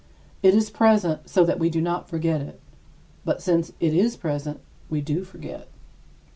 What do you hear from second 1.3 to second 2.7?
that we do not forget it,